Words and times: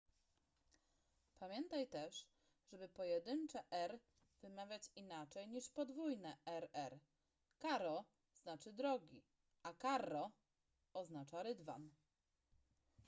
pamiętaj 1.39 1.87
też 1.87 2.27
żeby 2.67 2.89
pojedyncze 2.89 3.63
r” 3.71 3.99
wymawiać 4.41 4.91
inaczej 4.95 5.47
niż 5.47 5.69
podwójne 5.69 6.37
rr”: 6.45 6.99
caro” 7.61 8.03
znaczy 8.35 8.73
drogi” 8.73 9.23
a 9.63 9.73
carro” 9.73 10.31
oznacza 10.93 11.43
rydwan 11.43 11.89